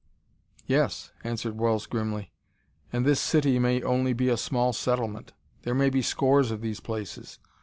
"Yes," 0.65 1.11
answered 1.23 1.59
Wells 1.59 1.85
grimly, 1.85 2.31
"and 2.91 3.05
this 3.05 3.19
'city' 3.19 3.59
may 3.59 3.83
only 3.83 4.13
be 4.13 4.29
a 4.29 4.35
small 4.35 4.73
settlement; 4.73 5.31
there 5.61 5.75
may 5.75 5.91
be 5.91 6.01
scores 6.01 6.49
of 6.49 6.61
these 6.61 6.79
places. 6.79 7.37